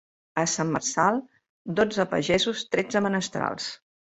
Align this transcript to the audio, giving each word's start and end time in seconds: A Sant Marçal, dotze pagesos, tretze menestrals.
A 0.43 0.45
Sant 0.53 0.71
Marçal, 0.77 1.19
dotze 1.81 2.07
pagesos, 2.15 2.65
tretze 2.77 3.07
menestrals. 3.09 3.73